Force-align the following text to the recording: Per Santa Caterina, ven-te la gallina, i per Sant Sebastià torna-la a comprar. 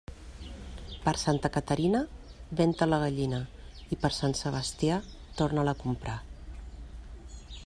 Per 1.03 1.11
Santa 1.23 1.51
Caterina, 1.57 2.01
ven-te 2.61 2.89
la 2.89 3.01
gallina, 3.05 3.43
i 3.97 4.01
per 4.07 4.13
Sant 4.21 4.37
Sebastià 4.43 5.01
torna-la 5.43 5.79
a 5.79 5.81
comprar. 5.87 6.21